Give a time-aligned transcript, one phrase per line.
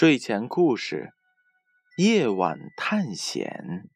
[0.00, 1.12] 睡前故事：
[1.96, 3.90] 夜晚探险。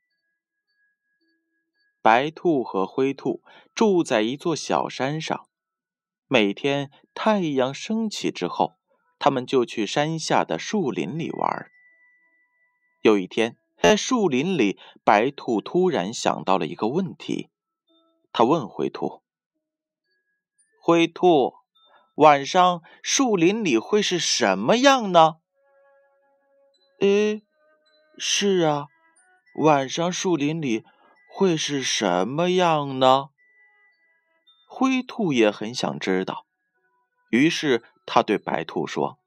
[2.02, 3.40] 白兔和灰兔
[3.72, 5.46] 住在一座小山上，
[6.26, 8.72] 每天太阳升起之后，
[9.20, 11.70] 他们就去山下的树林里玩。
[13.02, 17.50] 有一天，在树林里，白兔突然想到了一个问题，
[18.32, 19.22] 他问灰兔
[20.82, 21.54] ：“灰兔，
[22.16, 25.36] 晚上树林里会是什么样呢？”
[27.02, 27.42] 诶，
[28.16, 28.86] 是啊，
[29.56, 30.84] 晚上树林里
[31.28, 33.30] 会是什么样呢？
[34.68, 36.46] 灰兔也很想知道，
[37.30, 39.18] 于是他对白兔说：“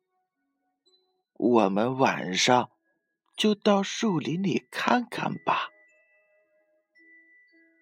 [1.35, 2.71] 我们晚上
[3.35, 5.67] 就到树林里看看吧。”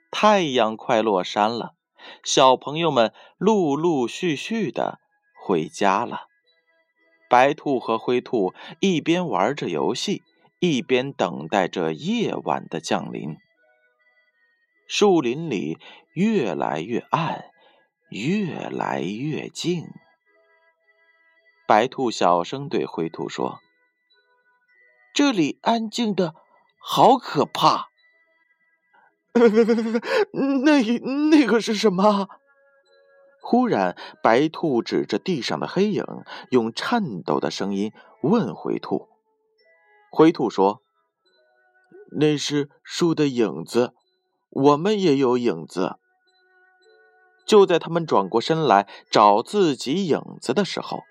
[0.10, 1.76] 太阳快落山了，
[2.24, 5.00] 小朋友们陆陆续续的
[5.36, 6.33] 回家了。
[7.34, 10.22] 白兔和灰兔一边玩着游戏，
[10.60, 13.38] 一边等待着夜晚的降临。
[14.88, 15.80] 树林里
[16.14, 17.46] 越来越暗，
[18.10, 19.88] 越来越静。
[21.66, 23.62] 白兔小声对灰兔说
[25.12, 26.36] ：“这里安静的
[26.78, 27.88] 好可怕。”
[30.64, 30.84] 那
[31.30, 32.30] 那个是什么？
[33.46, 36.06] 忽然，白兔指着地上的黑影，
[36.50, 37.92] 用颤抖的声音
[38.22, 39.10] 问灰兔
[40.10, 40.82] ：“灰兔说，
[42.18, 43.94] 那是树的影子，
[44.50, 45.98] 我们也有影子。”
[47.46, 51.02] 就在他们转过身来找自己影子的时候，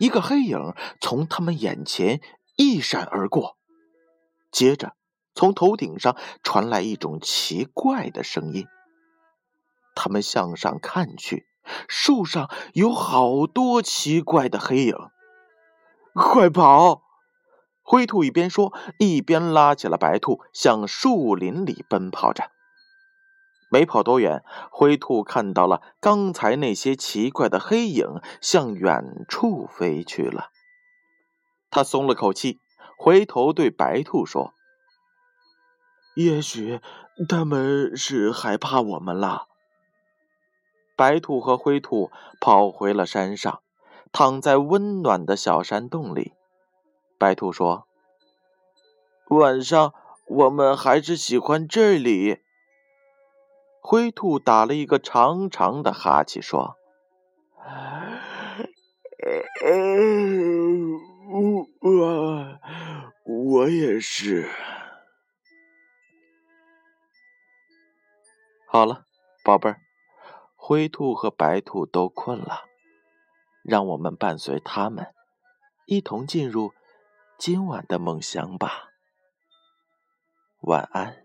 [0.00, 2.20] 一个黑影从他们眼前
[2.56, 3.56] 一闪而过，
[4.50, 4.96] 接着
[5.36, 8.66] 从头顶上传来一种奇怪的声音。
[10.04, 11.46] 他们向上看去，
[11.88, 14.94] 树上有好多奇怪的黑影。
[16.12, 17.00] 快跑！
[17.82, 22.50] 灰兔一边说，一边拉起了白兔，向树林里奔跑着。
[23.70, 30.50] 没跑多远，灰兔看到了刚才那些奇怪的黑影向远处飞去了。
[31.70, 32.60] 他松了口气，
[32.98, 34.52] 回头对白兔说
[36.14, 36.82] ：“也许
[37.26, 39.46] 他们是害怕我们了。”
[40.96, 42.10] 白兔和灰兔
[42.40, 43.62] 跑回了山上，
[44.12, 46.32] 躺在温暖的小山洞里。
[47.18, 47.88] 白兔说
[49.30, 49.92] ：“晚上
[50.26, 52.40] 我们还是喜欢这里。”
[53.82, 56.72] 灰兔打了一个长长的哈欠，说
[61.80, 62.58] ：“我
[63.24, 64.48] 我也是。”
[68.66, 69.04] 好了，
[69.44, 69.83] 宝贝儿。
[70.66, 72.64] 灰兔和白兔都困了，
[73.62, 75.14] 让我们伴随他们，
[75.84, 76.72] 一同进入
[77.36, 78.88] 今晚的梦乡吧。
[80.62, 81.23] 晚安。